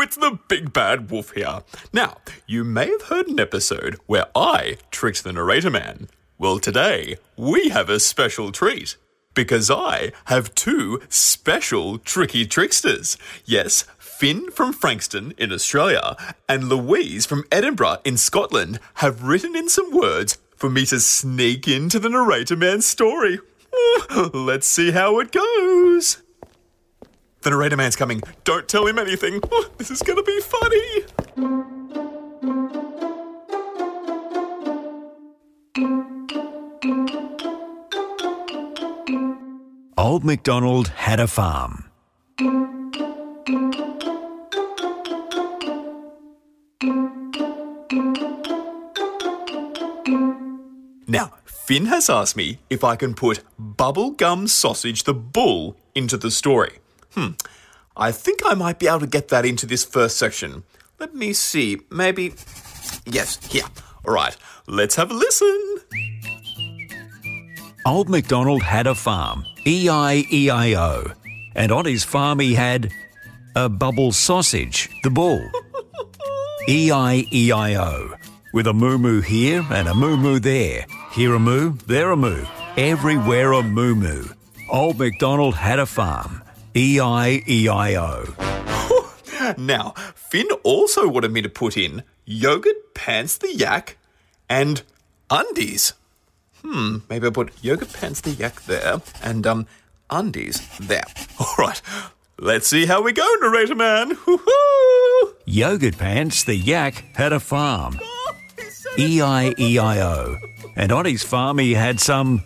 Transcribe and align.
it's 0.00 0.16
the 0.16 0.38
big 0.48 0.72
bad 0.72 1.10
wolf 1.10 1.32
here. 1.32 1.62
Now, 1.92 2.18
you 2.46 2.64
may 2.64 2.88
have 2.88 3.02
heard 3.02 3.28
an 3.28 3.40
episode 3.40 3.98
where 4.06 4.26
I 4.34 4.78
tricked 4.90 5.24
the 5.24 5.32
narrator 5.32 5.70
man. 5.70 6.08
Well, 6.38 6.58
today 6.58 7.16
we 7.36 7.68
have 7.68 7.90
a 7.90 8.00
special 8.00 8.52
treat. 8.52 8.96
Because 9.34 9.70
I 9.70 10.12
have 10.24 10.54
two 10.54 11.00
special 11.08 11.98
tricky 11.98 12.46
tricksters. 12.46 13.16
Yes, 13.44 13.84
Finn 13.98 14.50
from 14.50 14.72
Frankston 14.72 15.34
in 15.38 15.52
Australia 15.52 16.16
and 16.48 16.68
Louise 16.68 17.26
from 17.26 17.44
Edinburgh 17.52 17.98
in 18.04 18.16
Scotland 18.16 18.80
have 18.94 19.22
written 19.22 19.54
in 19.54 19.68
some 19.68 19.92
words 19.92 20.38
for 20.56 20.68
me 20.68 20.84
to 20.86 20.98
sneak 20.98 21.68
into 21.68 21.98
the 21.98 22.08
narrator 22.08 22.56
man's 22.56 22.86
story. 22.86 23.38
Let's 24.34 24.66
see 24.66 24.90
how 24.90 25.20
it 25.20 25.30
goes. 25.30 26.22
The 27.42 27.50
narrator 27.50 27.76
man's 27.76 27.96
coming. 27.96 28.20
Don't 28.44 28.68
tell 28.68 28.86
him 28.86 28.98
anything. 28.98 29.40
Oh, 29.50 29.70
this 29.78 29.90
is 29.90 30.02
gonna 30.02 30.22
be 30.22 30.40
funny. 30.40 31.04
Old 39.96 40.24
MacDonald 40.24 40.88
had 40.88 41.18
a 41.18 41.26
farm. 41.26 41.84
Now, 51.06 51.32
Finn 51.44 51.86
has 51.86 52.10
asked 52.10 52.36
me 52.36 52.58
if 52.68 52.84
I 52.84 52.96
can 52.96 53.14
put 53.14 53.42
Bubblegum 53.58 54.48
Sausage 54.48 55.04
the 55.04 55.14
Bull 55.14 55.76
into 55.94 56.16
the 56.16 56.30
story. 56.30 56.80
Hmm, 57.14 57.30
I 57.96 58.12
think 58.12 58.40
I 58.44 58.54
might 58.54 58.78
be 58.78 58.86
able 58.88 59.00
to 59.00 59.06
get 59.06 59.28
that 59.28 59.44
into 59.44 59.66
this 59.66 59.84
first 59.84 60.16
section. 60.16 60.62
Let 60.98 61.14
me 61.14 61.32
see, 61.32 61.78
maybe. 61.90 62.34
Yes, 63.06 63.38
here. 63.50 63.64
All 64.06 64.14
right, 64.14 64.36
let's 64.66 64.96
have 64.96 65.10
a 65.10 65.14
listen. 65.14 65.76
Old 67.86 68.08
MacDonald 68.08 68.62
had 68.62 68.86
a 68.86 68.94
farm, 68.94 69.44
E 69.66 69.88
I 69.88 70.24
E 70.30 70.50
I 70.50 70.74
O, 70.74 71.12
and 71.54 71.72
on 71.72 71.86
his 71.86 72.04
farm 72.04 72.38
he 72.38 72.54
had 72.54 72.90
a 73.56 73.68
bubble 73.68 74.12
sausage, 74.12 74.88
the 75.02 75.10
bull. 75.10 75.42
E 76.68 76.92
I 76.92 77.24
E 77.32 77.50
I 77.50 77.74
O, 77.74 78.14
with 78.52 78.66
a 78.66 78.72
moo-moo 78.74 79.22
here 79.22 79.64
and 79.70 79.88
a 79.88 79.94
moo-moo 79.94 80.38
there. 80.38 80.84
Here 81.12 81.34
a 81.34 81.38
moo, 81.38 81.72
there 81.86 82.10
a 82.10 82.16
moo, 82.16 82.44
everywhere 82.76 83.52
a 83.54 83.62
moo-moo. 83.62 84.24
Old 84.68 84.98
MacDonald 84.98 85.54
had 85.54 85.78
a 85.78 85.86
farm, 85.86 86.42
E 86.80 86.96
E-I-E-I-O. 86.96 88.34
Now, 89.58 89.90
Finn 90.14 90.48
also 90.62 91.06
wanted 91.08 91.30
me 91.30 91.42
to 91.42 91.48
put 91.50 91.76
in 91.76 92.04
yogurt 92.24 92.94
pants 92.94 93.36
the 93.36 93.54
yak 93.54 93.98
and 94.48 94.82
undies. 95.28 95.92
Hmm, 96.62 96.98
maybe 97.10 97.26
I'll 97.26 97.32
put 97.32 97.52
yogurt 97.62 97.92
pants 97.92 98.22
the 98.22 98.30
yak 98.30 98.62
there 98.62 99.02
and 99.22 99.46
um 99.46 99.66
undies 100.08 100.66
there. 100.78 101.04
All 101.40 101.54
right, 101.58 101.82
let's 102.38 102.66
see 102.68 102.86
how 102.86 103.02
we 103.02 103.12
go, 103.12 103.28
narrator 103.42 103.74
man. 103.74 104.10
Woo-hoo! 104.26 105.34
Yogurt 105.44 105.98
Pants 105.98 106.44
the 106.44 106.54
yak 106.54 107.04
had 107.14 107.32
a 107.32 107.40
farm, 107.40 107.98
E 108.98 109.20
I 109.20 109.54
E 109.58 109.78
I 109.78 110.00
O. 110.00 110.36
and 110.76 110.92
on 110.92 111.04
his 111.04 111.22
farm 111.22 111.58
he 111.58 111.74
had 111.74 112.00
some 112.00 112.42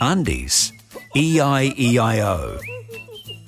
undies, 0.00 0.72
E 1.16 1.36
E-I-E-I-O, 1.36 2.58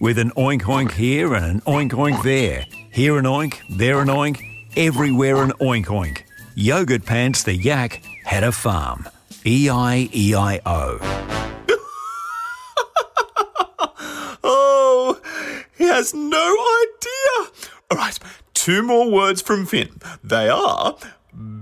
with 0.00 0.18
an 0.18 0.30
oink 0.32 0.62
oink 0.62 0.92
here 0.92 1.34
and 1.34 1.44
an 1.44 1.60
oink 1.62 1.92
oink 1.92 2.22
there, 2.22 2.66
here 2.90 3.18
an 3.18 3.24
oink, 3.24 3.60
there 3.76 4.00
an 4.00 4.08
oink, 4.08 4.40
everywhere 4.76 5.42
an 5.42 5.52
oink 5.60 5.86
oink. 5.86 6.22
Yogurt 6.54 7.04
Pants 7.04 7.42
the 7.42 7.54
yak 7.54 8.02
had 8.24 8.44
a 8.44 8.52
farm, 8.52 9.06
E 9.44 9.66
E-I-E-I-O. 9.66 10.98
Oh, 14.48 15.20
he 15.76 15.84
has 15.84 16.14
no 16.14 16.56
idea. 16.84 17.52
All 17.90 17.98
right, 17.98 18.16
two 18.54 18.82
more 18.82 19.10
words 19.10 19.42
from 19.42 19.66
Finn. 19.66 20.00
They 20.22 20.48
are 20.48 20.96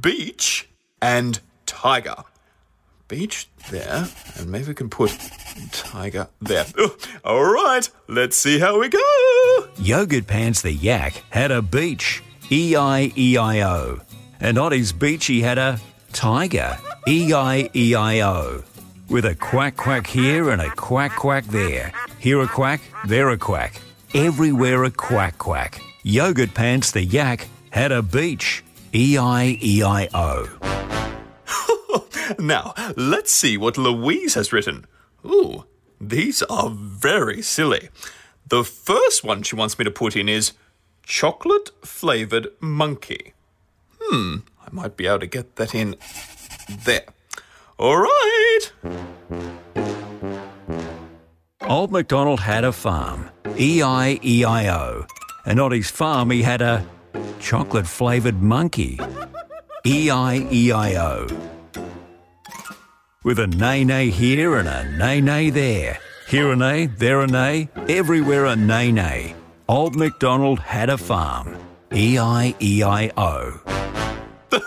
beach 0.00 0.68
and 1.02 1.40
tiger. 1.66 2.24
Beach 3.08 3.48
there, 3.70 4.06
and 4.36 4.50
maybe 4.50 4.68
we 4.68 4.74
can 4.74 4.90
put 4.90 5.16
tiger 5.72 6.28
there. 6.42 6.66
All 7.24 7.42
right, 7.42 7.88
let's 8.06 8.36
see 8.36 8.58
how 8.58 8.78
we 8.78 8.88
go. 8.90 9.66
Yogurt 9.78 10.26
Pants 10.26 10.60
the 10.60 10.72
yak 10.72 11.22
had 11.30 11.50
a 11.50 11.62
beach, 11.62 12.22
E 12.52 12.76
I 12.76 13.10
E 13.16 13.38
I 13.38 13.62
O. 13.62 14.00
and 14.40 14.58
on 14.58 14.72
his 14.72 14.92
beach 14.92 15.24
he 15.24 15.40
had 15.40 15.56
a 15.56 15.80
tiger, 16.12 16.76
E 17.06 17.32
I 17.32 17.70
E 17.74 17.94
I 17.94 18.20
O. 18.20 18.62
with 19.08 19.24
a 19.24 19.34
quack 19.34 19.76
quack 19.76 20.06
here 20.06 20.50
and 20.50 20.60
a 20.60 20.68
quack 20.68 21.16
quack 21.16 21.44
there. 21.46 21.92
Here 22.18 22.42
a 22.42 22.46
quack, 22.46 22.82
there 23.06 23.30
a 23.30 23.38
quack, 23.38 23.80
everywhere 24.14 24.84
a 24.84 24.90
quack 24.90 25.38
quack. 25.38 25.80
Yogurt 26.02 26.52
Pants 26.52 26.90
the 26.90 27.04
yak 27.04 27.48
had 27.70 27.90
a 27.90 28.02
beach, 28.02 28.62
E 28.94 29.14
E-I-E-I-O. 29.16 30.57
Now, 32.38 32.74
let's 32.96 33.32
see 33.32 33.56
what 33.56 33.78
Louise 33.78 34.34
has 34.34 34.52
written. 34.52 34.86
Ooh, 35.24 35.64
these 36.00 36.42
are 36.42 36.70
very 36.70 37.42
silly. 37.42 37.88
The 38.46 38.64
first 38.64 39.24
one 39.24 39.42
she 39.42 39.56
wants 39.56 39.78
me 39.78 39.84
to 39.84 39.90
put 39.90 40.16
in 40.16 40.28
is 40.28 40.52
chocolate 41.02 41.70
flavored 41.84 42.48
monkey. 42.60 43.32
Hmm, 44.00 44.38
I 44.60 44.68
might 44.70 44.96
be 44.96 45.06
able 45.06 45.20
to 45.20 45.26
get 45.26 45.56
that 45.56 45.74
in 45.74 45.96
there. 46.84 47.06
All 47.78 47.96
right. 47.96 48.60
Old 51.62 51.92
MacDonald 51.92 52.40
had 52.40 52.64
a 52.64 52.72
farm, 52.72 53.30
E 53.58 53.82
I 53.82 54.18
E 54.22 54.44
I 54.44 54.68
O, 54.68 55.06
and 55.44 55.60
on 55.60 55.72
his 55.72 55.90
farm 55.90 56.30
he 56.30 56.42
had 56.42 56.62
a 56.62 56.86
chocolate 57.38 57.86
flavoured 57.86 58.42
monkey, 58.42 58.98
E 59.86 60.08
E-I-E-I-O, 60.08 61.26
with 63.24 63.38
a 63.40 63.46
nay-nay 63.46 64.10
here 64.10 64.56
and 64.56 64.68
a 64.68 64.96
nay-nay 64.96 65.50
there. 65.50 65.98
Here 66.28 66.52
a 66.52 66.56
nay, 66.56 66.86
there 66.86 67.20
a 67.20 67.26
nay, 67.26 67.68
everywhere 67.88 68.44
a 68.46 68.54
nay-nay. 68.54 69.34
Old 69.68 69.96
MacDonald 69.96 70.60
had 70.60 70.88
a 70.88 70.96
farm, 70.96 71.58
E 71.92 72.14
E-I-E-I-O. 72.14 73.60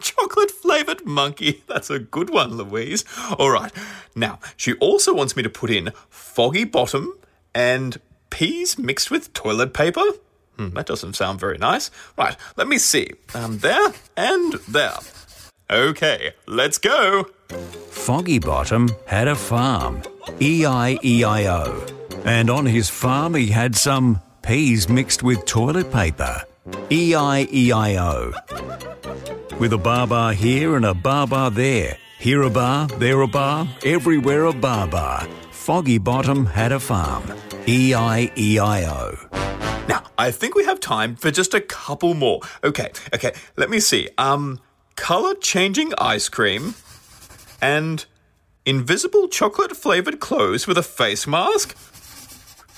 Chocolate 0.00 0.50
flavored 0.50 1.06
monkey. 1.06 1.64
That's 1.66 1.88
a 1.88 1.98
good 1.98 2.30
one, 2.30 2.56
Louise. 2.56 3.04
All 3.38 3.50
right. 3.50 3.72
Now, 4.14 4.38
she 4.56 4.74
also 4.74 5.14
wants 5.14 5.34
me 5.34 5.42
to 5.42 5.50
put 5.50 5.70
in 5.70 5.92
foggy 6.10 6.64
bottom 6.64 7.14
and 7.54 7.98
peas 8.28 8.78
mixed 8.78 9.10
with 9.10 9.32
toilet 9.32 9.72
paper. 9.72 10.04
Hmm, 10.56 10.70
that 10.70 10.86
doesn't 10.86 11.14
sound 11.14 11.40
very 11.40 11.56
nice. 11.56 11.90
Right, 12.18 12.36
let 12.56 12.68
me 12.68 12.76
see. 12.78 13.12
Um, 13.34 13.58
there 13.58 13.94
and 14.16 14.54
there. 14.68 14.98
Okay, 15.70 16.32
let's 16.46 16.78
go. 16.78 17.30
Foggy 18.08 18.38
Bottom 18.38 18.88
had 19.04 19.28
a 19.28 19.34
farm, 19.34 20.00
E-I-E-I-O, 20.40 21.86
and 22.24 22.48
on 22.48 22.64
his 22.64 22.88
farm 22.88 23.34
he 23.34 23.48
had 23.48 23.76
some 23.76 24.22
peas 24.40 24.88
mixed 24.88 25.22
with 25.22 25.44
toilet 25.44 25.92
paper, 25.92 26.42
E-I-E-I-O. 26.90 28.32
with 29.58 29.74
a 29.74 29.76
bar 29.76 30.06
bar 30.06 30.32
here 30.32 30.76
and 30.76 30.86
a 30.86 30.94
bar 30.94 31.26
bar 31.26 31.50
there, 31.50 31.98
here 32.18 32.40
a 32.44 32.48
bar, 32.48 32.86
there 32.96 33.20
a 33.20 33.28
bar, 33.28 33.68
everywhere 33.84 34.46
a 34.46 34.54
bar 34.54 34.88
bar. 34.88 35.28
Foggy 35.50 35.98
Bottom 35.98 36.46
had 36.46 36.72
a 36.72 36.80
farm, 36.80 37.30
E-I-E-I-O. 37.66 39.18
Now, 39.86 40.04
I 40.16 40.30
think 40.30 40.54
we 40.54 40.64
have 40.64 40.80
time 40.80 41.14
for 41.14 41.30
just 41.30 41.52
a 41.52 41.60
couple 41.60 42.14
more. 42.14 42.40
Okay, 42.64 42.90
okay, 43.14 43.34
let 43.58 43.68
me 43.68 43.78
see. 43.80 44.08
Um, 44.16 44.60
color 44.96 45.34
changing 45.34 45.92
ice 45.98 46.30
cream 46.30 46.74
and 47.60 48.04
invisible 48.64 49.28
chocolate 49.28 49.76
flavored 49.76 50.20
clothes 50.20 50.66
with 50.66 50.78
a 50.78 50.82
face 50.82 51.26
mask? 51.26 51.76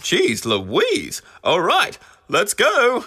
Jeez 0.00 0.44
Louise. 0.44 1.22
All 1.42 1.60
right, 1.60 1.98
let's 2.28 2.54
go. 2.54 3.04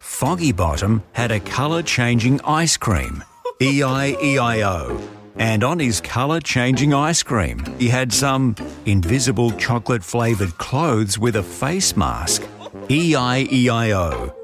Foggy 0.00 0.52
Bottom 0.52 1.02
had 1.12 1.30
a 1.30 1.40
colour 1.40 1.82
changing 1.82 2.40
ice 2.42 2.76
cream, 2.76 3.22
E 3.60 3.82
I 3.82 4.16
E 4.22 4.38
I 4.38 4.62
O. 4.62 5.00
And 5.38 5.62
on 5.62 5.78
his 5.78 6.00
colour 6.00 6.40
changing 6.40 6.94
ice 6.94 7.22
cream, 7.22 7.62
he 7.78 7.88
had 7.88 8.10
some 8.12 8.56
invisible 8.86 9.50
chocolate 9.52 10.02
flavoured 10.02 10.56
clothes 10.56 11.18
with 11.18 11.36
a 11.36 11.42
face 11.42 11.94
mask, 11.96 12.48
E 12.90 13.14
I 13.14 13.46
E 13.52 13.68
I 13.68 13.92
O. 13.92 14.34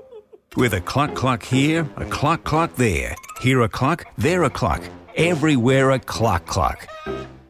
With 0.56 0.74
a 0.74 0.80
cluck 0.82 1.14
cluck 1.14 1.42
here, 1.42 1.88
a 1.96 2.04
cluck 2.04 2.44
cluck 2.44 2.76
there, 2.76 3.14
here 3.42 3.62
a 3.62 3.68
cluck, 3.68 4.04
there 4.16 4.44
a 4.44 4.50
cluck, 4.50 4.80
everywhere 5.16 5.90
a 5.90 5.98
cluck 5.98 6.46
cluck. 6.46 6.86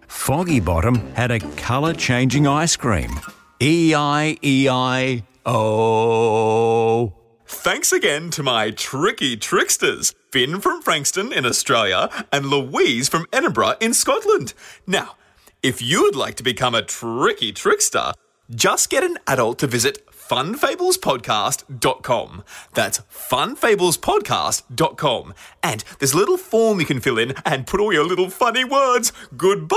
Foggy 0.09 0.59
Bottom 0.59 1.13
had 1.13 1.31
a 1.31 1.39
colour 1.57 1.93
changing 1.93 2.47
ice 2.47 2.77
cream, 2.77 3.21
E 3.61 3.95
I 3.95 4.39
E 4.43 4.71
I 4.71 5.23
O. 5.45 7.13
Thanks 7.47 7.93
again 7.93 8.31
to 8.31 8.43
my 8.43 8.71
tricky 8.71 9.37
tricksters, 9.37 10.15
Finn 10.31 10.63
from 10.63 10.81
Frankston 10.81 11.31
in 11.31 11.45
Australia 11.45 12.09
and 12.33 12.47
Louise 12.47 13.11
from 13.11 13.27
Edinburgh 13.31 13.75
in 13.79 13.93
Scotland. 13.93 14.55
Now, 14.87 15.17
if 15.63 15.83
you 15.83 16.03
would 16.05 16.17
like 16.17 16.37
to 16.37 16.43
become 16.43 16.75
a 16.75 16.81
tricky 16.81 17.53
trickster, 17.53 18.13
just 18.51 18.91
get 18.91 19.05
an 19.05 19.19
adult 19.27 19.59
to 19.61 19.67
visit 19.67 20.07
funfablespodcast.com. 20.11 22.45
That's 22.75 23.01
funfablespodcast.com. 23.01 25.35
And 25.63 25.85
there's 25.99 26.13
a 26.13 26.17
little 26.17 26.39
form 26.39 26.81
you 26.81 26.87
can 26.87 27.01
fill 27.01 27.19
in 27.19 27.35
and 27.45 27.67
put 27.67 27.81
all 27.81 27.93
your 27.93 28.05
little 28.05 28.31
funny 28.31 28.65
words. 28.65 29.13
Goodbye! 29.37 29.77